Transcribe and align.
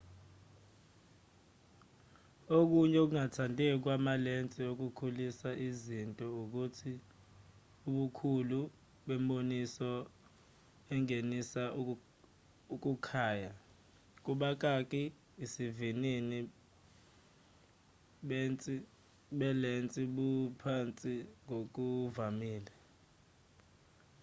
okunye 2.57 2.99
ukungathandeki 3.05 3.77
kwamalensi 3.83 4.59
okukhulisa 4.71 5.49
iznto 5.67 6.25
ukuthi 6.41 6.93
ubukhulu 7.87 8.59
bemboniso 9.07 9.91
engenisa 10.95 11.63
ukukhaya 12.73 13.51
isivinini 15.45 16.39
belensi 19.39 20.01
buphansi 20.15 21.15
ngokuvamile 21.45 22.73